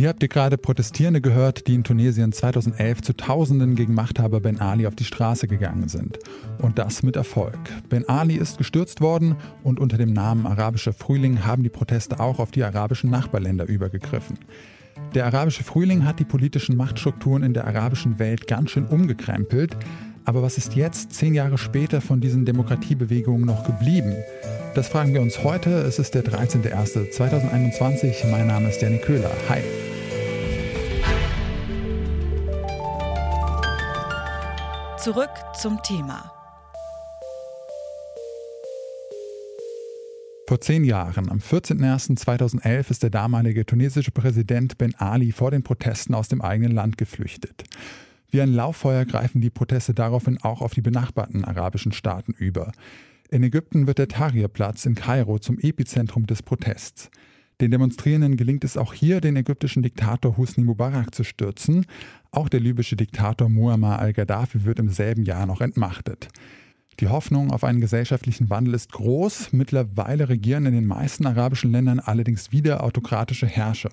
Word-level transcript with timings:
Hier 0.00 0.08
habt 0.08 0.22
ihr 0.22 0.30
gerade 0.30 0.56
Protestierende 0.56 1.20
gehört, 1.20 1.66
die 1.66 1.74
in 1.74 1.84
Tunesien 1.84 2.32
2011 2.32 3.02
zu 3.02 3.14
Tausenden 3.14 3.74
gegen 3.74 3.92
Machthaber 3.92 4.40
Ben 4.40 4.58
Ali 4.58 4.86
auf 4.86 4.94
die 4.94 5.04
Straße 5.04 5.46
gegangen 5.46 5.88
sind. 5.88 6.18
Und 6.56 6.78
das 6.78 7.02
mit 7.02 7.16
Erfolg. 7.16 7.58
Ben 7.90 8.08
Ali 8.08 8.36
ist 8.36 8.56
gestürzt 8.56 9.02
worden 9.02 9.36
und 9.62 9.78
unter 9.78 9.98
dem 9.98 10.14
Namen 10.14 10.46
Arabischer 10.46 10.94
Frühling 10.94 11.44
haben 11.44 11.64
die 11.64 11.68
Proteste 11.68 12.18
auch 12.18 12.38
auf 12.38 12.50
die 12.50 12.64
arabischen 12.64 13.10
Nachbarländer 13.10 13.66
übergegriffen. 13.66 14.38
Der 15.14 15.26
arabische 15.26 15.64
Frühling 15.64 16.06
hat 16.06 16.18
die 16.18 16.24
politischen 16.24 16.78
Machtstrukturen 16.78 17.42
in 17.42 17.52
der 17.52 17.66
arabischen 17.66 18.18
Welt 18.18 18.46
ganz 18.46 18.70
schön 18.70 18.86
umgekrempelt. 18.86 19.76
Aber 20.24 20.40
was 20.40 20.56
ist 20.56 20.76
jetzt, 20.76 21.12
zehn 21.12 21.34
Jahre 21.34 21.58
später, 21.58 22.00
von 22.00 22.22
diesen 22.22 22.46
Demokratiebewegungen 22.46 23.44
noch 23.44 23.64
geblieben? 23.64 24.16
Das 24.74 24.88
fragen 24.88 25.12
wir 25.12 25.20
uns 25.20 25.44
heute. 25.44 25.82
Es 25.82 25.98
ist 25.98 26.14
der 26.14 26.24
13.01.2021. 26.24 28.30
Mein 28.30 28.46
Name 28.46 28.70
ist 28.70 28.80
Danny 28.80 28.96
Köhler. 28.96 29.30
Hi. 29.50 29.60
Zurück 35.02 35.30
zum 35.58 35.82
Thema. 35.82 36.30
Vor 40.46 40.60
zehn 40.60 40.84
Jahren, 40.84 41.30
am 41.30 41.38
14.01.2011, 41.38 42.90
ist 42.90 43.02
der 43.02 43.08
damalige 43.08 43.64
tunesische 43.64 44.10
Präsident 44.10 44.76
Ben 44.76 44.94
Ali 44.96 45.32
vor 45.32 45.52
den 45.52 45.62
Protesten 45.62 46.14
aus 46.14 46.28
dem 46.28 46.42
eigenen 46.42 46.72
Land 46.72 46.98
geflüchtet. 46.98 47.64
Wie 48.28 48.42
ein 48.42 48.52
Lauffeuer 48.52 49.06
greifen 49.06 49.40
die 49.40 49.48
Proteste 49.48 49.94
daraufhin 49.94 50.36
auch 50.42 50.60
auf 50.60 50.74
die 50.74 50.82
benachbarten 50.82 51.46
arabischen 51.46 51.92
Staaten 51.92 52.32
über. 52.32 52.70
In 53.30 53.42
Ägypten 53.42 53.86
wird 53.86 53.96
der 53.96 54.08
Tahrirplatz 54.08 54.84
in 54.84 54.96
Kairo 54.96 55.38
zum 55.38 55.58
Epizentrum 55.58 56.26
des 56.26 56.42
Protests. 56.42 57.10
Den 57.60 57.70
Demonstrierenden 57.70 58.38
gelingt 58.38 58.64
es 58.64 58.78
auch 58.78 58.94
hier, 58.94 59.20
den 59.20 59.36
ägyptischen 59.36 59.82
Diktator 59.82 60.38
Husni 60.38 60.64
Mubarak 60.64 61.14
zu 61.14 61.24
stürzen. 61.24 61.84
Auch 62.30 62.48
der 62.48 62.60
libysche 62.60 62.96
Diktator 62.96 63.50
Muammar 63.50 63.98
al-Gaddafi 63.98 64.64
wird 64.64 64.78
im 64.78 64.88
selben 64.88 65.24
Jahr 65.24 65.44
noch 65.44 65.60
entmachtet. 65.60 66.28
Die 67.00 67.08
Hoffnung 67.08 67.50
auf 67.50 67.62
einen 67.62 67.80
gesellschaftlichen 67.80 68.48
Wandel 68.48 68.74
ist 68.74 68.92
groß. 68.92 69.52
Mittlerweile 69.52 70.30
regieren 70.30 70.64
in 70.64 70.72
den 70.72 70.86
meisten 70.86 71.26
arabischen 71.26 71.70
Ländern 71.70 72.00
allerdings 72.00 72.50
wieder 72.50 72.82
autokratische 72.82 73.46
Herrscher. 73.46 73.92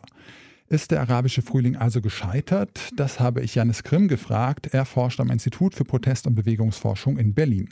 Ist 0.69 0.91
der 0.91 1.01
arabische 1.01 1.41
Frühling 1.41 1.75
also 1.75 2.01
gescheitert? 2.01 2.89
Das 2.95 3.19
habe 3.19 3.41
ich 3.41 3.55
Janis 3.55 3.83
Grimm 3.83 4.07
gefragt. 4.07 4.67
Er 4.73 4.85
forscht 4.85 5.19
am 5.19 5.29
Institut 5.29 5.75
für 5.75 5.83
Protest- 5.83 6.27
und 6.27 6.35
Bewegungsforschung 6.35 7.17
in 7.17 7.33
Berlin. 7.33 7.69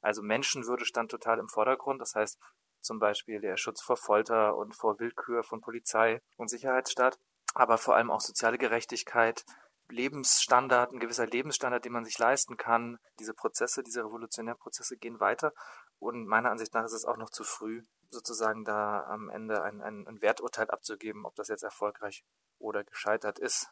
Also 0.00 0.22
Menschenwürde 0.22 0.84
stand 0.84 1.10
total 1.10 1.38
im 1.38 1.48
Vordergrund. 1.48 2.00
Das 2.00 2.14
heißt, 2.14 2.38
zum 2.80 2.98
Beispiel 2.98 3.40
der 3.40 3.56
Schutz 3.56 3.82
vor 3.82 3.96
Folter 3.96 4.56
und 4.56 4.74
vor 4.74 4.98
Willkür 4.98 5.42
von 5.42 5.60
Polizei 5.60 6.20
und 6.36 6.48
Sicherheitsstaat, 6.48 7.18
aber 7.54 7.78
vor 7.78 7.96
allem 7.96 8.10
auch 8.10 8.20
soziale 8.20 8.58
Gerechtigkeit, 8.58 9.44
Lebensstandard, 9.90 10.92
ein 10.92 11.00
gewisser 11.00 11.26
Lebensstandard, 11.26 11.84
den 11.84 11.92
man 11.92 12.04
sich 12.04 12.18
leisten 12.18 12.56
kann. 12.56 12.98
Diese 13.18 13.34
Prozesse, 13.34 13.82
diese 13.82 14.04
revolutionären 14.04 14.58
Prozesse 14.58 14.96
gehen 14.96 15.20
weiter. 15.20 15.52
Und 15.98 16.26
meiner 16.26 16.50
Ansicht 16.50 16.74
nach 16.74 16.84
ist 16.84 16.92
es 16.92 17.04
auch 17.04 17.16
noch 17.16 17.30
zu 17.30 17.42
früh, 17.42 17.82
sozusagen 18.10 18.64
da 18.64 19.04
am 19.04 19.28
Ende 19.30 19.62
ein, 19.62 19.80
ein, 19.80 20.06
ein 20.06 20.22
Werturteil 20.22 20.70
abzugeben, 20.70 21.24
ob 21.24 21.34
das 21.36 21.48
jetzt 21.48 21.64
erfolgreich 21.64 22.24
oder 22.58 22.84
gescheitert 22.84 23.38
ist. 23.38 23.68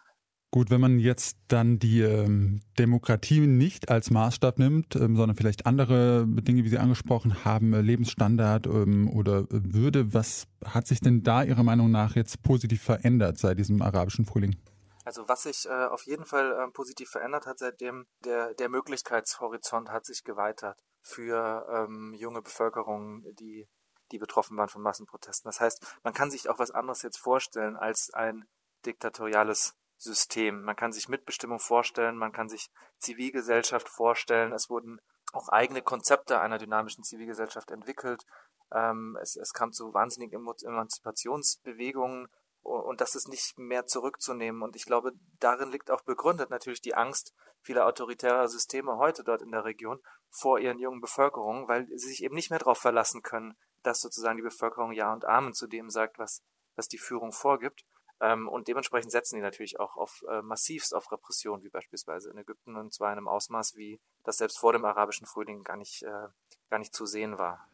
Gut, 0.56 0.70
wenn 0.70 0.80
man 0.80 0.98
jetzt 0.98 1.36
dann 1.48 1.78
die 1.78 2.00
ähm, 2.00 2.62
Demokratie 2.78 3.40
nicht 3.40 3.90
als 3.90 4.10
Maßstab 4.10 4.58
nimmt, 4.58 4.96
ähm, 4.96 5.14
sondern 5.14 5.36
vielleicht 5.36 5.66
andere 5.66 6.24
Dinge, 6.26 6.64
wie 6.64 6.70
Sie 6.70 6.78
angesprochen 6.78 7.44
haben, 7.44 7.74
äh, 7.74 7.82
Lebensstandard 7.82 8.66
ähm, 8.66 9.10
oder 9.14 9.40
äh, 9.40 9.46
Würde, 9.50 10.14
was 10.14 10.46
hat 10.64 10.86
sich 10.86 11.00
denn 11.00 11.22
da 11.22 11.42
Ihrer 11.42 11.62
Meinung 11.62 11.90
nach 11.90 12.16
jetzt 12.16 12.42
positiv 12.42 12.82
verändert 12.82 13.36
seit 13.36 13.58
diesem 13.58 13.82
arabischen 13.82 14.24
Frühling? 14.24 14.56
Also 15.04 15.28
was 15.28 15.42
sich 15.42 15.66
äh, 15.66 15.88
auf 15.88 16.06
jeden 16.06 16.24
Fall 16.24 16.50
äh, 16.52 16.70
positiv 16.72 17.10
verändert 17.10 17.44
hat 17.44 17.58
seitdem, 17.58 18.06
der, 18.24 18.54
der 18.54 18.70
Möglichkeitshorizont 18.70 19.90
hat 19.90 20.06
sich 20.06 20.24
geweitert 20.24 20.80
für 21.02 21.66
ähm, 21.70 22.14
junge 22.14 22.40
Bevölkerung, 22.40 23.24
die, 23.38 23.68
die 24.10 24.18
betroffen 24.18 24.56
waren 24.56 24.70
von 24.70 24.80
Massenprotesten. 24.80 25.50
Das 25.50 25.60
heißt, 25.60 25.86
man 26.02 26.14
kann 26.14 26.30
sich 26.30 26.48
auch 26.48 26.58
was 26.58 26.70
anderes 26.70 27.02
jetzt 27.02 27.18
vorstellen 27.18 27.76
als 27.76 28.08
ein 28.14 28.46
diktatoriales 28.86 29.74
System. 29.98 30.62
Man 30.62 30.76
kann 30.76 30.92
sich 30.92 31.08
Mitbestimmung 31.08 31.58
vorstellen, 31.58 32.16
man 32.16 32.32
kann 32.32 32.48
sich 32.48 32.70
Zivilgesellschaft 32.98 33.88
vorstellen. 33.88 34.52
Es 34.52 34.68
wurden 34.68 35.00
auch 35.32 35.48
eigene 35.48 35.82
Konzepte 35.82 36.40
einer 36.40 36.58
dynamischen 36.58 37.04
Zivilgesellschaft 37.04 37.70
entwickelt. 37.70 38.24
Ähm, 38.72 39.18
es, 39.20 39.36
es 39.36 39.52
kam 39.52 39.72
zu 39.72 39.94
wahnsinnigen 39.94 40.46
Emanzipationsbewegungen 40.64 42.28
und 42.62 43.00
das 43.00 43.14
ist 43.14 43.28
nicht 43.28 43.58
mehr 43.58 43.86
zurückzunehmen. 43.86 44.62
Und 44.62 44.74
ich 44.74 44.84
glaube, 44.84 45.12
darin 45.38 45.70
liegt 45.70 45.90
auch 45.90 46.02
begründet 46.02 46.50
natürlich 46.50 46.80
die 46.80 46.94
Angst 46.94 47.32
vieler 47.60 47.86
autoritärer 47.86 48.48
Systeme 48.48 48.96
heute 48.96 49.22
dort 49.22 49.42
in 49.42 49.52
der 49.52 49.64
Region 49.64 50.00
vor 50.30 50.58
ihren 50.58 50.78
jungen 50.78 51.00
Bevölkerungen, 51.00 51.68
weil 51.68 51.86
sie 51.88 52.08
sich 52.08 52.24
eben 52.24 52.34
nicht 52.34 52.50
mehr 52.50 52.58
darauf 52.58 52.78
verlassen 52.78 53.22
können, 53.22 53.56
dass 53.82 54.00
sozusagen 54.00 54.36
die 54.36 54.42
Bevölkerung 54.42 54.92
Ja 54.92 55.12
und 55.12 55.24
Amen 55.24 55.54
zu 55.54 55.66
dem 55.68 55.90
sagt, 55.90 56.18
was, 56.18 56.42
was 56.74 56.88
die 56.88 56.98
Führung 56.98 57.32
vorgibt. 57.32 57.84
Ähm, 58.20 58.48
und 58.48 58.68
dementsprechend 58.68 59.12
setzen 59.12 59.36
die 59.36 59.42
natürlich 59.42 59.78
auch 59.78 59.96
auf 59.96 60.24
äh, 60.30 60.42
massivst 60.42 60.94
auf 60.94 61.12
Repression, 61.12 61.62
wie 61.62 61.68
beispielsweise 61.68 62.30
in 62.30 62.38
Ägypten, 62.38 62.76
und 62.76 62.92
zwar 62.92 63.12
in 63.12 63.18
einem 63.18 63.28
Ausmaß, 63.28 63.76
wie 63.76 64.00
das 64.24 64.38
selbst 64.38 64.58
vor 64.58 64.72
dem 64.72 64.84
arabischen 64.84 65.26
Frühling 65.26 65.64
gar 65.64 65.76
nicht, 65.76 66.02
äh, 66.02 66.28
gar 66.70 66.78
nicht 66.78 66.94
zu 66.94 67.04
sehen 67.04 67.38
war. 67.38 67.68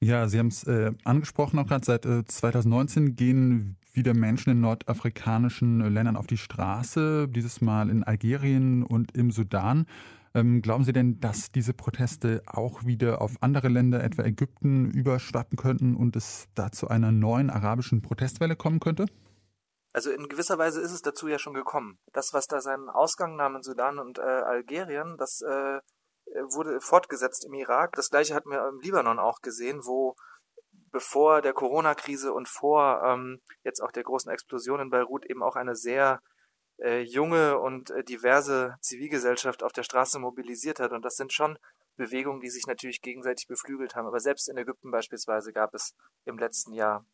Ja, 0.00 0.28
Sie 0.28 0.38
haben 0.38 0.48
es 0.48 0.64
äh, 0.64 0.92
angesprochen, 1.04 1.58
auch 1.58 1.66
gerade 1.66 1.84
seit 1.84 2.06
äh, 2.06 2.24
2019 2.24 3.16
gehen 3.16 3.76
wieder 3.92 4.14
Menschen 4.14 4.50
in 4.50 4.60
nordafrikanischen 4.60 5.80
äh, 5.80 5.88
Ländern 5.88 6.16
auf 6.16 6.26
die 6.26 6.36
Straße, 6.36 7.26
dieses 7.28 7.60
Mal 7.60 7.90
in 7.90 8.04
Algerien 8.04 8.84
und 8.84 9.16
im 9.16 9.30
Sudan. 9.32 9.86
Ähm, 10.34 10.62
glauben 10.62 10.84
Sie 10.84 10.92
denn, 10.92 11.18
dass 11.18 11.50
diese 11.50 11.72
Proteste 11.72 12.42
auch 12.46 12.84
wieder 12.84 13.20
auf 13.20 13.36
andere 13.40 13.68
Länder, 13.68 14.04
etwa 14.04 14.22
Ägypten, 14.22 14.90
überschwappen 14.90 15.56
könnten 15.56 15.96
und 15.96 16.14
es 16.14 16.46
da 16.54 16.70
zu 16.70 16.88
einer 16.88 17.10
neuen 17.10 17.50
arabischen 17.50 18.02
Protestwelle 18.02 18.54
kommen 18.54 18.78
könnte? 18.78 19.06
Also 19.92 20.10
in 20.10 20.28
gewisser 20.28 20.58
Weise 20.58 20.80
ist 20.80 20.92
es 20.92 21.02
dazu 21.02 21.28
ja 21.28 21.38
schon 21.38 21.54
gekommen. 21.54 21.98
Das, 22.12 22.32
was 22.32 22.46
da 22.46 22.60
seinen 22.60 22.88
Ausgang 22.88 23.36
nahm 23.36 23.56
in 23.56 23.62
Sudan 23.62 23.98
und 23.98 24.18
äh, 24.18 24.22
Algerien, 24.22 25.16
das 25.16 25.40
äh, 25.40 25.80
wurde 26.50 26.80
fortgesetzt 26.80 27.44
im 27.44 27.54
Irak. 27.54 27.96
Das 27.96 28.10
gleiche 28.10 28.34
hatten 28.34 28.50
wir 28.50 28.68
im 28.68 28.80
Libanon 28.80 29.18
auch 29.18 29.40
gesehen, 29.40 29.84
wo 29.84 30.14
bevor 30.90 31.42
der 31.42 31.52
Corona-Krise 31.52 32.32
und 32.32 32.48
vor 32.48 33.02
ähm, 33.04 33.40
jetzt 33.64 33.80
auch 33.80 33.92
der 33.92 34.04
großen 34.04 34.30
Explosion 34.30 34.80
in 34.80 34.90
Beirut 34.90 35.26
eben 35.26 35.42
auch 35.42 35.56
eine 35.56 35.74
sehr 35.74 36.20
äh, 36.78 37.00
junge 37.00 37.58
und 37.58 37.90
äh, 37.90 38.04
diverse 38.04 38.76
Zivilgesellschaft 38.80 39.62
auf 39.62 39.72
der 39.72 39.82
Straße 39.82 40.18
mobilisiert 40.18 40.80
hat. 40.80 40.92
Und 40.92 41.04
das 41.04 41.16
sind 41.16 41.32
schon 41.32 41.58
Bewegungen, 41.96 42.40
die 42.40 42.50
sich 42.50 42.66
natürlich 42.66 43.02
gegenseitig 43.02 43.48
beflügelt 43.48 43.96
haben. 43.96 44.06
Aber 44.06 44.20
selbst 44.20 44.48
in 44.48 44.56
Ägypten 44.56 44.90
beispielsweise 44.90 45.52
gab 45.52 45.74
es 45.74 45.94
im 46.24 46.38
letzten 46.38 46.72
Jahr 46.72 47.04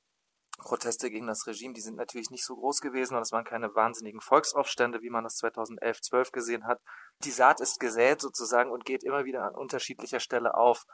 Proteste 0.58 1.10
gegen 1.10 1.26
das 1.26 1.46
Regime, 1.46 1.74
die 1.74 1.80
sind 1.80 1.96
natürlich 1.96 2.30
nicht 2.30 2.44
so 2.44 2.54
groß 2.54 2.80
gewesen 2.80 3.16
und 3.16 3.22
es 3.22 3.32
waren 3.32 3.44
keine 3.44 3.74
wahnsinnigen 3.74 4.20
Volksaufstände, 4.20 5.02
wie 5.02 5.10
man 5.10 5.24
das 5.24 5.36
2011, 5.36 6.00
12 6.00 6.32
gesehen 6.32 6.66
hat. 6.66 6.80
Die 7.24 7.30
Saat 7.30 7.60
ist 7.60 7.80
gesät 7.80 8.20
sozusagen 8.20 8.70
und 8.70 8.84
geht 8.84 9.04
immer 9.04 9.24
wieder 9.24 9.44
an 9.44 9.54
unterschiedlicher 9.54 10.20
Stelle 10.20 10.54
auf. 10.54 10.86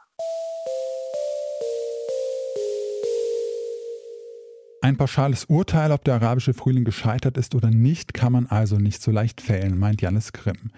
Ein 4.82 4.96
pauschales 4.96 5.44
Urteil, 5.44 5.92
ob 5.92 6.04
der 6.04 6.14
arabische 6.14 6.54
Frühling 6.54 6.84
gescheitert 6.84 7.36
ist 7.36 7.54
oder 7.54 7.70
nicht, 7.70 8.14
kann 8.14 8.32
man 8.32 8.46
also 8.46 8.76
nicht 8.76 9.02
so 9.02 9.10
leicht 9.10 9.42
fällen, 9.42 9.78
meint 9.78 10.00
Janis 10.00 10.32
Grimm. 10.32 10.72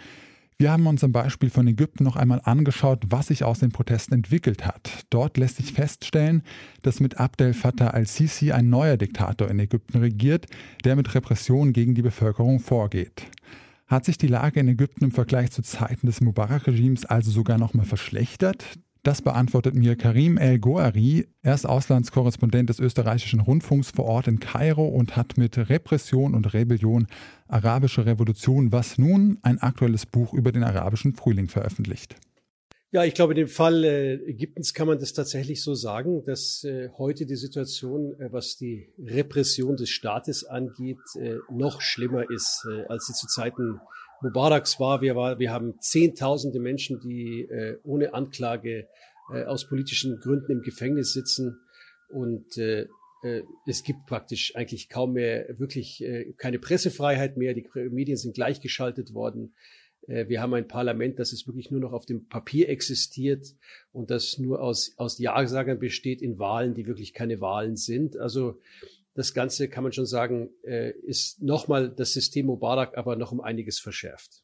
Wir 0.59 0.71
haben 0.71 0.87
uns 0.87 1.03
am 1.03 1.13
Beispiel 1.13 1.51
von 1.51 1.67
Ägypten 1.67 2.05
noch 2.05 2.17
einmal 2.17 2.41
angeschaut, 2.45 3.05
was 3.09 3.29
sich 3.29 3.43
aus 3.43 3.59
den 3.59 3.73
Protesten 3.73 4.15
entwickelt 4.15 4.65
hat. 4.65 5.05
Dort 5.11 5.37
lässt 5.37 5.57
sich 5.57 5.73
feststellen, 5.73 6.43
dass 6.83 7.01
mit 7.01 7.19
Abdel 7.19 7.53
Fattah 7.53 7.89
al-Sisi 7.89 8.53
ein 8.53 8.71
neuer 8.71 8.97
Diktator 8.97 9.49
in 9.51 9.59
Ägypten 9.59 9.99
regiert, 9.99 10.47
der 10.85 10.95
mit 10.95 11.15
Repression 11.15 11.73
gegen 11.73 11.95
die 11.95 12.03
Bevölkerung 12.03 12.61
vorgeht. 12.61 13.25
Hat 13.89 14.05
sich 14.05 14.19
die 14.19 14.29
Lage 14.29 14.61
in 14.61 14.69
Ägypten 14.69 15.05
im 15.05 15.11
Vergleich 15.11 15.51
zu 15.51 15.63
Zeiten 15.63 16.07
des 16.07 16.21
Mubarak-Regimes 16.21 17.05
also 17.05 17.31
sogar 17.31 17.59
noch 17.59 17.75
mal 17.75 17.85
verschlechtert? 17.85 18.79
Das 19.05 19.21
beantwortet 19.21 19.75
mir 19.75 19.97
Karim 19.97 20.39
El-Goari. 20.39 21.27
Er 21.43 21.55
ist 21.55 21.67
Auslandskorrespondent 21.67 22.69
des 22.69 22.79
österreichischen 22.79 23.41
Rundfunks 23.41 23.91
vor 23.91 24.05
Ort 24.05 24.29
in 24.29 24.39
Kairo 24.39 24.87
und 24.87 25.17
hat 25.17 25.37
mit 25.37 25.59
Repression 25.59 26.35
und 26.37 26.55
Rebellion 26.55 27.09
Arabische 27.49 28.07
Revolution, 28.07 28.71
was 28.71 28.99
nun 28.99 29.39
ein 29.43 29.59
aktuelles 29.59 30.07
Buch 30.07 30.33
über 30.33 30.53
den 30.53 30.63
arabischen 30.63 31.15
Frühling 31.15 31.49
veröffentlicht. 31.49 32.15
Ja, 32.93 33.05
ich 33.05 33.15
glaube, 33.15 33.33
in 33.33 33.39
dem 33.39 33.49
Fall 33.49 33.83
äh, 33.83 34.15
Ägyptens 34.31 34.73
kann 34.73 34.87
man 34.87 35.01
das 35.01 35.15
tatsächlich 35.15 35.63
so 35.63 35.75
sagen, 35.75 36.23
dass 36.25 36.63
äh, 36.63 36.91
heute 36.97 37.27
die 37.27 37.37
Situation, 37.37 38.15
äh, 38.21 38.31
was 38.31 38.57
die 38.57 38.87
Repression 38.99 39.77
des 39.77 39.89
Staates 39.91 40.45
angeht, 40.45 40.99
noch 41.51 41.81
schlimmer 41.81 42.31
ist, 42.31 42.67
als 42.89 43.07
sie 43.07 43.15
zu 43.15 43.27
Zeiten 43.27 43.81
Mubaraks 44.23 44.79
war. 44.81 45.01
Wir, 45.03 45.17
war, 45.17 45.39
wir 45.39 45.53
haben 45.53 45.75
Zehntausende 45.81 46.61
Menschen, 46.61 47.01
die 47.01 47.43
äh, 47.43 47.79
ohne 47.83 48.15
Anklage 48.15 48.89
äh, 49.33 49.45
aus 49.45 49.69
politischen 49.69 50.19
Gründen 50.21 50.53
im 50.53 50.63
Gefängnis 50.63 51.13
sitzen. 51.13 51.61
Und 52.09 52.57
äh, 52.59 52.87
äh, 53.23 53.43
es 53.67 53.83
gibt 53.83 54.07
praktisch 54.07 54.55
eigentlich 54.57 54.89
kaum 54.89 55.15
mehr 55.15 55.59
wirklich 55.59 56.03
äh, 56.03 56.33
keine 56.37 56.59
Pressefreiheit 56.59 57.37
mehr. 57.37 57.55
Die 57.55 57.69
Medien 57.91 58.17
sind 58.17 58.35
gleichgeschaltet 58.35 59.15
worden. 59.15 59.55
Äh, 60.07 60.29
wir 60.29 60.41
haben 60.41 60.55
ein 60.55 60.69
Parlament, 60.69 61.19
das 61.19 61.33
es 61.33 61.47
wirklich 61.47 61.71
nur 61.71 61.81
noch 61.81 61.93
auf 61.93 62.07
dem 62.07 62.29
Papier 62.29 62.69
existiert 62.69 63.47
und 63.93 64.11
das 64.11 64.39
nur 64.39 64.61
aus, 64.61 64.95
aus 64.97 65.19
Ja-Sagern 65.19 65.79
besteht 65.79 66.23
in 66.23 66.39
Wahlen, 66.39 66.75
die 66.75 66.87
wirklich 66.87 67.15
keine 67.15 67.41
Wahlen 67.41 67.77
sind. 67.77 68.17
Also 68.17 68.61
das 69.15 69.35
Ganze 69.35 69.69
kann 69.69 69.85
man 69.85 69.93
schon 69.93 70.07
sagen, 70.07 70.51
äh, 70.63 70.91
ist 70.91 71.43
nochmal 71.43 71.91
das 71.91 72.13
System 72.13 72.47
Mubarak 72.47 72.97
aber 72.97 73.17
noch 73.17 73.33
um 73.33 73.41
einiges 73.41 73.79
verschärft. 73.79 74.43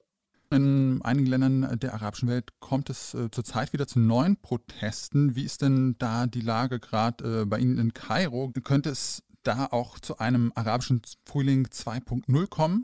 In 0.51 1.03
einigen 1.03 1.27
Ländern 1.27 1.79
der 1.79 1.93
arabischen 1.93 2.29
Welt 2.29 2.59
kommt 2.59 2.89
es 2.89 3.13
äh, 3.13 3.31
zurzeit 3.31 3.75
wieder 3.75 3.87
zu 3.87 4.01
neuen 4.01 4.41
Protesten. 4.41 5.37
Wie 5.37 5.45
ist 5.45 5.61
denn 5.61 5.97
da 5.99 6.27
die 6.27 6.41
Lage 6.41 6.81
gerade 6.81 7.43
äh, 7.43 7.45
bei 7.45 7.59
Ihnen 7.59 7.79
in 7.79 7.93
Kairo? 7.93 8.51
Könnte 8.65 8.89
es 8.89 9.23
da 9.43 9.67
auch 9.71 9.99
zu 9.99 10.19
einem 10.19 10.53
arabischen 10.55 11.03
Frühling 11.27 11.67
2.0 11.67 12.47
kommen? 12.49 12.83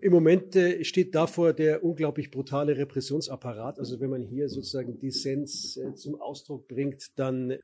Im 0.00 0.12
Moment 0.12 0.54
äh, 0.54 0.84
steht 0.84 1.14
davor 1.14 1.54
der 1.54 1.82
unglaublich 1.82 2.30
brutale 2.30 2.76
Repressionsapparat. 2.76 3.78
Also 3.78 4.00
wenn 4.00 4.10
man 4.10 4.22
hier 4.22 4.48
sozusagen 4.48 4.98
Dissens 4.98 5.76
äh, 5.76 5.94
zum 5.94 6.20
Ausdruck 6.20 6.68
bringt, 6.68 7.18
dann 7.18 7.56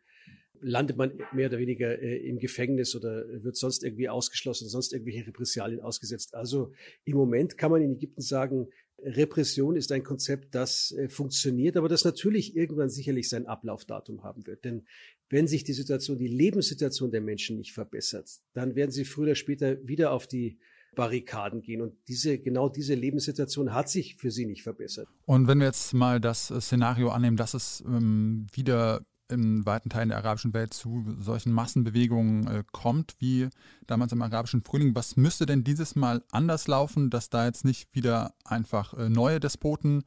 landet 0.65 0.97
man 0.97 1.13
mehr 1.33 1.49
oder 1.49 1.59
weniger 1.59 2.01
äh, 2.01 2.17
im 2.17 2.39
Gefängnis 2.39 2.97
oder 2.97 3.25
wird 3.43 3.57
sonst 3.57 3.85
irgendwie 3.85 4.09
ausgeschlossen, 4.09 4.69
sonst 4.69 4.93
irgendwelche 4.93 5.27
Repressalien 5.27 5.81
ausgesetzt. 5.81 6.35
Also 6.35 6.73
im 7.05 7.17
Moment 7.17 7.59
kann 7.59 7.71
man 7.71 7.83
in 7.83 7.93
Ägypten 7.93 8.23
sagen, 8.23 8.69
Repression 9.03 9.77
ist 9.77 9.93
ein 9.93 10.03
Konzept, 10.03 10.55
das 10.55 10.93
äh, 10.93 11.09
funktioniert, 11.09 11.77
aber 11.77 11.89
das 11.89 12.05
natürlich 12.05 12.57
irgendwann 12.57 12.89
sicherlich 12.89 13.29
sein 13.29 13.47
Ablaufdatum 13.47 14.23
haben 14.23 14.47
wird. 14.47 14.65
Denn 14.65 14.87
wenn 15.29 15.47
sich 15.47 15.65
die 15.65 15.73
Situation, 15.75 16.17
die 16.17 16.29
Lebenssituation 16.29 17.11
der 17.11 17.21
Menschen 17.21 17.59
nicht 17.59 17.73
verbessert, 17.73 18.31
dann 18.55 18.75
werden 18.75 18.91
sie 18.91 19.05
früher 19.05 19.25
oder 19.25 19.35
später 19.35 19.87
wieder 19.87 20.13
auf 20.13 20.27
die 20.27 20.59
Barrikaden 20.95 21.61
gehen. 21.61 21.83
Und 21.83 21.95
diese, 22.09 22.39
genau 22.39 22.69
diese 22.69 22.95
Lebenssituation 22.95 23.75
hat 23.75 23.91
sich 23.91 24.17
für 24.17 24.31
sie 24.31 24.47
nicht 24.47 24.63
verbessert. 24.63 25.09
Und 25.27 25.49
wenn 25.49 25.59
wir 25.59 25.67
jetzt 25.67 25.93
mal 25.93 26.21
das 26.21 26.47
Szenario 26.47 27.11
annehmen, 27.11 27.37
dass 27.37 27.55
es 27.55 27.83
ähm, 27.87 28.47
wieder 28.53 29.05
in 29.29 29.65
weiten 29.65 29.91
Teilen 29.91 30.11
der 30.11 30.19
arabischen 30.19 30.53
Welt 30.53 30.75
zu 30.75 31.17
solchen 31.19 31.53
Massenbewegungen 31.53 32.47
äh, 32.47 32.65
kommt, 32.73 33.15
wie 33.19 33.49
damals 33.87 34.13
im 34.13 34.23
arabischen 34.23 34.63
Frühling. 34.63 34.95
Was 34.95 35.17
müsste 35.17 35.47
denn 35.47 35.65
dieses 35.65 35.97
Mal 35.97 36.23
anders 36.31 36.69
laufen, 36.69 37.11
dass 37.11 37.31
da 37.31 37.47
jetzt 37.47 37.65
nicht 37.65 37.95
wieder 37.95 38.35
einfach 38.45 38.95
äh, 38.95 39.09
neue 39.09 39.41
Despoten 39.41 40.05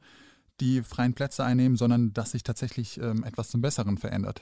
die 0.60 0.82
freien 0.82 1.14
Plätze 1.14 1.44
einnehmen, 1.44 1.76
sondern 1.76 2.12
dass 2.12 2.32
sich 2.32 2.42
tatsächlich 2.42 3.00
ähm, 3.00 3.24
etwas 3.24 3.50
zum 3.50 3.60
Besseren 3.60 3.98
verändert? 3.98 4.40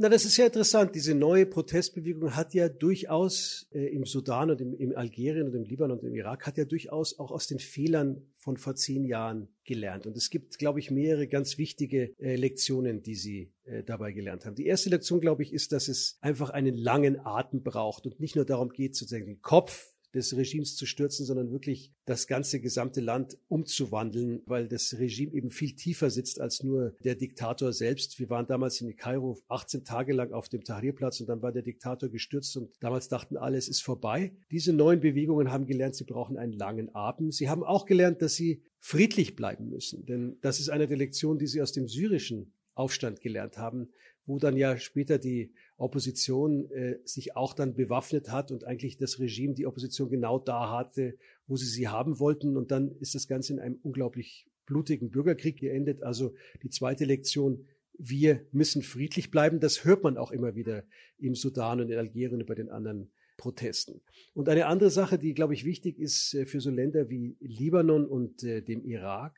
Na, 0.00 0.08
das 0.08 0.24
ist 0.24 0.36
ja 0.36 0.46
interessant. 0.46 0.94
Diese 0.94 1.12
neue 1.12 1.44
Protestbewegung 1.44 2.36
hat 2.36 2.54
ja 2.54 2.68
durchaus 2.68 3.66
äh, 3.72 3.88
im 3.88 4.04
Sudan 4.04 4.48
und 4.48 4.60
im, 4.60 4.72
im 4.72 4.96
Algerien 4.96 5.48
und 5.48 5.54
im 5.56 5.64
Libanon 5.64 5.98
und 5.98 6.06
im 6.06 6.14
Irak 6.14 6.46
hat 6.46 6.56
ja 6.56 6.64
durchaus 6.64 7.18
auch 7.18 7.32
aus 7.32 7.48
den 7.48 7.58
Fehlern 7.58 8.22
von 8.36 8.56
vor 8.58 8.76
zehn 8.76 9.04
Jahren 9.04 9.48
gelernt. 9.64 10.06
Und 10.06 10.16
es 10.16 10.30
gibt, 10.30 10.56
glaube 10.56 10.78
ich, 10.78 10.92
mehrere 10.92 11.26
ganz 11.26 11.58
wichtige 11.58 12.16
äh, 12.20 12.36
Lektionen, 12.36 13.02
die 13.02 13.16
sie 13.16 13.52
äh, 13.64 13.82
dabei 13.82 14.12
gelernt 14.12 14.46
haben. 14.46 14.54
Die 14.54 14.66
erste 14.66 14.88
Lektion, 14.88 15.20
glaube 15.20 15.42
ich, 15.42 15.52
ist, 15.52 15.72
dass 15.72 15.88
es 15.88 16.16
einfach 16.20 16.50
einen 16.50 16.76
langen 16.76 17.18
Atem 17.26 17.64
braucht 17.64 18.06
und 18.06 18.20
nicht 18.20 18.36
nur 18.36 18.44
darum 18.44 18.68
geht, 18.68 18.94
sozusagen 18.94 19.26
den 19.26 19.42
Kopf 19.42 19.96
des 20.14 20.36
Regimes 20.36 20.76
zu 20.76 20.86
stürzen, 20.86 21.26
sondern 21.26 21.50
wirklich 21.50 21.92
das 22.04 22.26
ganze 22.26 22.60
gesamte 22.60 23.00
Land 23.00 23.36
umzuwandeln, 23.48 24.42
weil 24.46 24.68
das 24.68 24.98
Regime 24.98 25.32
eben 25.34 25.50
viel 25.50 25.74
tiefer 25.74 26.10
sitzt 26.10 26.40
als 26.40 26.62
nur 26.62 26.96
der 27.04 27.14
Diktator 27.14 27.72
selbst. 27.72 28.18
Wir 28.18 28.30
waren 28.30 28.46
damals 28.46 28.80
in 28.80 28.96
Kairo 28.96 29.38
18 29.48 29.84
Tage 29.84 30.12
lang 30.12 30.32
auf 30.32 30.48
dem 30.48 30.64
Tahrirplatz 30.64 31.20
und 31.20 31.28
dann 31.28 31.42
war 31.42 31.52
der 31.52 31.62
Diktator 31.62 32.08
gestürzt 32.08 32.56
und 32.56 32.70
damals 32.80 33.08
dachten 33.08 33.36
alle, 33.36 33.58
es 33.58 33.68
ist 33.68 33.82
vorbei. 33.82 34.32
Diese 34.50 34.72
neuen 34.72 35.00
Bewegungen 35.00 35.52
haben 35.52 35.66
gelernt, 35.66 35.96
sie 35.96 36.04
brauchen 36.04 36.36
einen 36.36 36.52
langen 36.52 36.94
Atem. 36.94 37.30
Sie 37.30 37.48
haben 37.48 37.62
auch 37.62 37.86
gelernt, 37.86 38.22
dass 38.22 38.34
sie 38.34 38.62
friedlich 38.80 39.36
bleiben 39.36 39.68
müssen, 39.68 40.06
denn 40.06 40.38
das 40.40 40.60
ist 40.60 40.68
eine 40.68 40.86
der 40.86 40.96
Lektionen, 40.96 41.38
die 41.38 41.46
sie 41.46 41.60
aus 41.60 41.72
dem 41.72 41.88
syrischen 41.88 42.52
Aufstand 42.74 43.20
gelernt 43.20 43.58
haben, 43.58 43.88
wo 44.28 44.38
dann 44.38 44.56
ja 44.56 44.76
später 44.78 45.18
die 45.18 45.52
Opposition 45.78 46.70
äh, 46.70 46.98
sich 47.04 47.34
auch 47.34 47.54
dann 47.54 47.74
bewaffnet 47.74 48.30
hat 48.30 48.52
und 48.52 48.64
eigentlich 48.64 48.98
das 48.98 49.18
Regime 49.18 49.54
die 49.54 49.66
Opposition 49.66 50.10
genau 50.10 50.38
da 50.38 50.70
hatte, 50.70 51.16
wo 51.46 51.56
sie 51.56 51.66
sie 51.66 51.88
haben 51.88 52.20
wollten. 52.20 52.56
Und 52.56 52.70
dann 52.70 52.94
ist 53.00 53.14
das 53.14 53.26
Ganze 53.26 53.54
in 53.54 53.58
einem 53.58 53.78
unglaublich 53.82 54.46
blutigen 54.66 55.10
Bürgerkrieg 55.10 55.58
geendet. 55.58 56.02
Also 56.02 56.34
die 56.62 56.68
zweite 56.68 57.06
Lektion, 57.06 57.66
wir 57.98 58.44
müssen 58.52 58.82
friedlich 58.82 59.30
bleiben. 59.30 59.60
Das 59.60 59.84
hört 59.84 60.02
man 60.02 60.18
auch 60.18 60.30
immer 60.30 60.54
wieder 60.54 60.84
im 61.18 61.34
Sudan 61.34 61.80
und 61.80 61.90
in 61.90 61.98
Algerien 61.98 62.42
und 62.42 62.46
bei 62.46 62.54
den 62.54 62.68
anderen 62.68 63.10
Protesten. 63.38 64.02
Und 64.34 64.50
eine 64.50 64.66
andere 64.66 64.90
Sache, 64.90 65.18
die, 65.18 65.32
glaube 65.32 65.54
ich, 65.54 65.64
wichtig 65.64 65.98
ist 65.98 66.34
äh, 66.34 66.44
für 66.44 66.60
so 66.60 66.70
Länder 66.70 67.08
wie 67.08 67.36
Libanon 67.40 68.04
und 68.04 68.42
äh, 68.42 68.60
dem 68.60 68.84
Irak, 68.84 69.37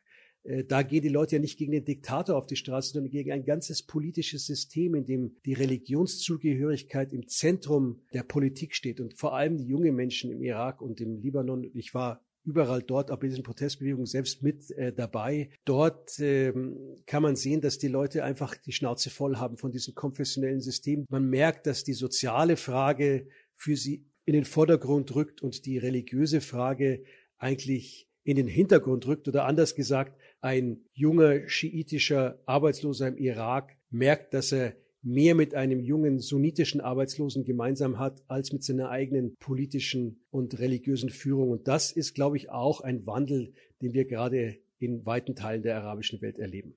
da 0.69 0.83
gehen 0.83 1.03
die 1.03 1.09
Leute 1.09 1.37
ja 1.37 1.41
nicht 1.41 1.59
gegen 1.59 1.73
den 1.73 1.85
Diktator 1.85 2.37
auf 2.37 2.47
die 2.47 2.57
Straße, 2.57 2.93
sondern 2.93 3.11
gegen 3.11 3.31
ein 3.31 3.45
ganzes 3.45 3.83
politisches 3.83 4.47
System, 4.47 4.95
in 4.95 5.05
dem 5.05 5.37
die 5.45 5.53
Religionszugehörigkeit 5.53 7.13
im 7.13 7.29
Zentrum 7.29 8.01
der 8.15 8.23
Politik 8.23 8.75
steht. 8.75 9.01
Und 9.01 9.19
vor 9.19 9.35
allem 9.35 9.59
die 9.59 9.67
jungen 9.67 9.95
Menschen 9.95 10.31
im 10.31 10.43
Irak 10.43 10.81
und 10.81 11.01
im 11.01 11.21
Libanon. 11.21 11.71
Ich 11.75 11.93
war 11.95 12.25
überall 12.45 12.83
dort, 12.83 13.11
auch 13.11 13.19
bei 13.19 13.29
diesen 13.29 13.43
Protestbewegungen 13.43 14.07
selbst 14.07 14.43
mit 14.43 14.71
äh, 14.73 14.93
dabei. 14.93 15.51
Dort 15.65 16.19
ähm, 16.21 16.97
kann 17.07 17.23
man 17.23 17.37
sehen, 17.37 17.61
dass 17.61 17.79
die 17.79 17.89
Leute 17.89 18.25
einfach 18.25 18.57
die 18.57 18.73
Schnauze 18.73 19.11
voll 19.11 19.37
haben 19.37 19.57
von 19.57 19.71
diesem 19.71 19.95
konfessionellen 19.95 20.61
System. 20.61 21.05
Man 21.11 21.29
merkt, 21.29 21.67
dass 21.67 21.85
die 21.85 21.93
soziale 21.93 22.57
Frage 22.57 23.29
für 23.55 23.77
sie 23.77 24.07
in 24.25 24.33
den 24.33 24.45
Vordergrund 24.45 25.15
rückt 25.15 25.43
und 25.43 25.67
die 25.67 25.79
religiöse 25.79 26.41
Frage 26.41 27.05
eigentlich 27.39 28.09
in 28.23 28.37
den 28.37 28.49
Hintergrund 28.49 29.07
rückt 29.07 29.29
oder 29.29 29.45
anders 29.47 29.75
gesagt, 29.75 30.19
ein 30.41 30.79
junger 30.93 31.49
schiitischer 31.49 32.41
Arbeitsloser 32.47 33.09
im 33.09 33.17
Irak 33.19 33.77
merkt, 33.91 34.35
dass 34.35 34.53
er 34.53 34.75
mehr 35.03 35.35
mit 35.35 35.55
einem 35.55 35.81
jungen 35.81 36.19
sunnitischen 36.19 36.81
Arbeitslosen 36.81 37.45
gemeinsam 37.45 37.99
hat, 37.99 38.23
als 38.29 38.53
mit 38.53 38.63
seiner 38.63 38.91
eigenen 38.91 39.35
politischen 39.37 40.23
und 40.31 40.59
religiösen 40.59 41.11
Führung. 41.11 41.51
Und 41.51 41.69
das 41.69 41.91
ist, 41.93 42.15
glaube 42.15 42.37
ich, 42.37 42.51
auch 42.51 42.81
ein 42.83 43.07
Wandel, 43.07 43.55
den 43.81 43.95
wir 43.95 44.07
gerade 44.07 44.59
in 44.79 45.05
weiten 45.07 45.35
Teilen 45.35 45.63
der 45.63 45.79
arabischen 45.79 46.21
Welt 46.21 46.39
erleben. 46.39 46.75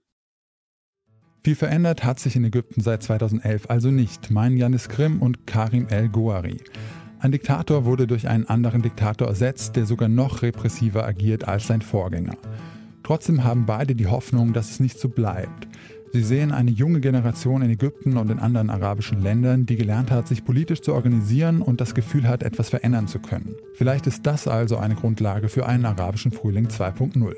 Viel 1.43 1.55
verändert 1.55 2.05
hat 2.05 2.19
sich 2.19 2.37
in 2.37 2.45
Ägypten 2.45 2.79
seit 2.79 3.03
2011 3.03 3.69
also 3.69 3.91
nicht, 3.91 4.31
meinen 4.31 4.55
Janis 4.55 4.87
Krim 4.87 5.21
und 5.21 5.45
Karim 5.45 5.87
El-Gouari. 5.89 6.57
Ein 7.19 7.33
Diktator 7.33 7.83
wurde 7.83 8.07
durch 8.07 8.29
einen 8.29 8.47
anderen 8.47 8.81
Diktator 8.81 9.27
ersetzt, 9.27 9.75
der 9.75 9.85
sogar 9.85 10.07
noch 10.07 10.41
repressiver 10.41 11.05
agiert 11.05 11.47
als 11.47 11.67
sein 11.67 11.81
Vorgänger. 11.81 12.37
Trotzdem 13.03 13.43
haben 13.43 13.65
beide 13.65 13.95
die 13.95 14.07
Hoffnung, 14.07 14.53
dass 14.53 14.71
es 14.71 14.79
nicht 14.79 14.99
so 14.99 15.09
bleibt. 15.09 15.67
Sie 16.13 16.23
sehen 16.23 16.51
eine 16.51 16.69
junge 16.69 16.99
Generation 17.01 17.63
in 17.63 17.71
Ägypten 17.71 18.17
und 18.17 18.29
in 18.29 18.39
anderen 18.39 18.69
arabischen 18.69 19.21
Ländern, 19.21 19.65
die 19.65 19.75
gelernt 19.75 20.11
hat, 20.11 20.27
sich 20.27 20.45
politisch 20.45 20.81
zu 20.81 20.93
organisieren 20.93 21.61
und 21.61 21.81
das 21.81 21.95
Gefühl 21.95 22.27
hat, 22.27 22.43
etwas 22.43 22.69
verändern 22.69 23.07
zu 23.07 23.17
können. 23.19 23.55
Vielleicht 23.73 24.05
ist 24.05 24.25
das 24.27 24.47
also 24.47 24.77
eine 24.77 24.93
Grundlage 24.93 25.49
für 25.49 25.65
einen 25.65 25.85
arabischen 25.85 26.31
Frühling 26.31 26.67
2.0. 26.67 27.33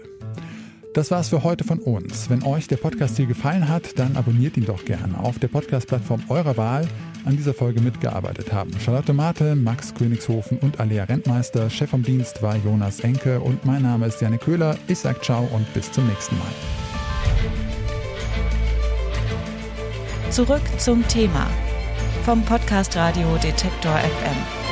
Das 0.96 1.12
war's 1.12 1.28
für 1.28 1.44
heute 1.44 1.66
von 1.66 1.80
uns. 1.80 2.30
Wenn 2.30 2.42
euch 2.44 2.70
der 2.70 2.78
Podcast 2.78 3.18
hier 3.18 3.26
gefallen 3.26 3.68
hat, 3.68 4.00
dann 4.00 4.16
abonniert 4.16 4.56
ihn 4.56 4.64
doch 4.64 4.86
gerne 4.86 5.20
auf 5.20 5.38
der 5.40 5.50
Podcast-Plattform 5.50 6.24
eurer 6.30 6.56
Wahl. 6.56 6.88
An 7.26 7.36
dieser 7.36 7.54
Folge 7.54 7.82
mitgearbeitet 7.82 8.54
haben 8.54 8.72
Charlotte 8.80 9.12
Mate, 9.12 9.58
Max 9.58 9.94
Königshofen 9.94 10.58
und 10.60 10.80
Alea 10.80 11.04
Rentmeister. 11.04 11.70
Chef 11.70 11.90
vom 11.90 12.02
Dienst 12.02 12.42
war 12.42 12.56
Jonas 12.56 13.02
Enke 13.02 13.42
und 13.42 13.66
mein 13.66 13.82
Name 13.82 14.06
ist 14.06 14.22
Janne 14.22 14.38
Köhler. 14.38 14.78
Ich 14.88 15.00
sag 15.00 15.22
ciao 15.22 15.46
und 15.52 15.72
bis 15.74 15.92
zum 15.92 16.08
nächsten 16.08 16.38
Mal. 16.38 16.48
Zurück 20.32 20.64
zum 20.78 21.06
Thema 21.10 21.50
vom 22.24 22.42
Podcast 22.44 22.96
Radio 22.96 23.36
Detektor 23.44 23.98
FM. 23.98 24.65